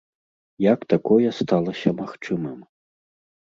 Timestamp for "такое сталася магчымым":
0.93-2.59